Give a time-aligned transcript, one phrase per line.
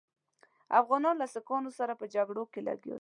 [0.81, 2.93] افغانان له سیکهانو سره په جګړو لګیا دي.